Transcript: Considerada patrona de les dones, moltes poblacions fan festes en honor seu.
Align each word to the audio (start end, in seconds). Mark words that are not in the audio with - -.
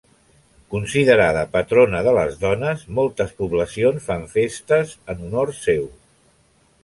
Considerada 0.75 1.43
patrona 1.57 1.99
de 2.07 2.13
les 2.19 2.39
dones, 2.45 2.85
moltes 2.99 3.35
poblacions 3.43 4.07
fan 4.09 4.25
festes 4.33 4.95
en 5.15 5.21
honor 5.27 5.55
seu. 5.61 5.85